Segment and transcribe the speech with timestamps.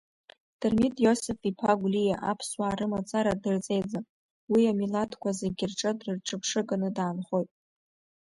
[0.59, 4.05] Дырмит Иосыф-иԥа Гәлиа аԥсуаа рымацара дырҵеиӡам,
[4.51, 7.49] уи амилаҭқәа зегьы рзы дҿырԥшыганы даанхоит.